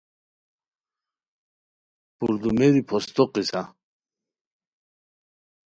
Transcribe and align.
پوردومیری 2.17 2.81
پھوستو 2.87 3.23
قصہ 3.33 3.61